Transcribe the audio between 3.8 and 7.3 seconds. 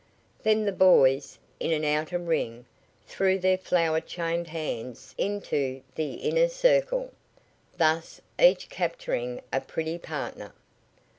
chained hands into the inner circle,